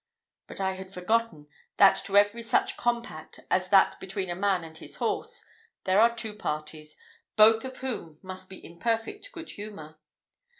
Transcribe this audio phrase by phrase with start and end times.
[0.47, 1.45] But I had forgotten,
[1.77, 5.45] that to every such compact as that between a man and his horse,
[5.83, 6.97] there are two parties,
[7.35, 9.99] both of whom must be in perfect good humour.